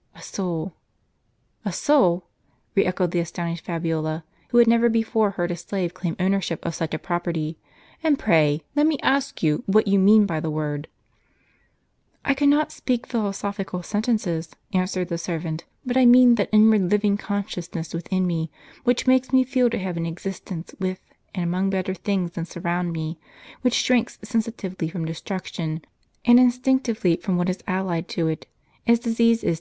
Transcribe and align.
""A 0.16 0.20
soul." 0.20 0.74
"A 1.64 1.70
soul!" 1.72 2.24
re 2.74 2.84
echoed 2.84 3.12
the 3.12 3.20
astonished 3.20 3.64
Fabiola, 3.64 4.24
who 4.48 4.58
had 4.58 4.66
never 4.66 4.88
before 4.88 5.30
heard 5.38 5.52
a 5.52 5.56
slave 5.56 5.94
claim 5.94 6.16
ownership 6.18 6.66
of 6.66 6.72
sucli 6.74 6.94
a 6.94 6.98
property." 6.98 7.56
And 8.02 8.18
pray, 8.18 8.62
let 8.74 8.88
me 8.88 8.98
ask 9.00 9.44
you, 9.44 9.62
what 9.66 9.86
you 9.86 10.00
mean 10.00 10.26
by 10.26 10.40
the 10.40 10.50
word?"" 10.50 10.88
I 12.24 12.34
cannot 12.34 12.72
speak 12.72 13.06
philosophical 13.06 13.84
sentences," 13.84 14.50
answered 14.72 15.06
the 15.06 15.18
servant, 15.18 15.62
"but 15.84 15.96
I 15.96 16.04
mean 16.04 16.34
that 16.34 16.48
inward 16.50 16.90
living 16.90 17.16
consciousness 17.16 17.94
within 17.94 18.26
me, 18.26 18.50
which 18.82 19.06
makes 19.06 19.32
me 19.32 19.44
feel 19.44 19.70
to 19.70 19.78
have 19.78 19.96
an 19.96 20.04
existence 20.04 20.74
with, 20.80 20.98
and 21.32 21.44
among, 21.44 21.70
better 21.70 21.94
things 21.94 22.32
than 22.32 22.44
surround 22.44 22.92
me, 22.92 23.20
which 23.62 23.74
shrinks 23.74 24.18
sensi 24.24 24.50
tively 24.50 24.90
from 24.90 25.04
destruction, 25.04 25.80
and 26.24 26.40
instinctively 26.40 27.14
from 27.18 27.36
what 27.36 27.48
is 27.48 27.62
allied 27.68 28.08
to 28.08 28.26
it, 28.26 28.48
as 28.88 28.98
disease 28.98 29.44
is 29.44 29.54